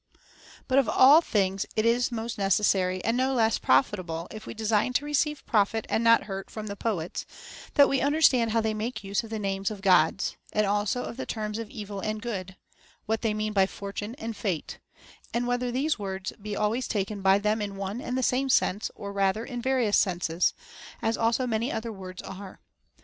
[0.67, 4.55] But of all things it is most necessary, and no less profit able if we
[4.55, 7.23] design to receive profit and not hurt from the poets,
[7.75, 11.17] that we understand how they make use of the names of Gods, as also of
[11.17, 12.55] the terms of Evil and Good; and
[13.05, 14.79] what they mean by Fortune and Fate;
[15.35, 18.89] and whether these words be always taken by them in one and the same sense
[18.95, 20.55] or rather in various senses,
[21.03, 22.59] as also many other words are.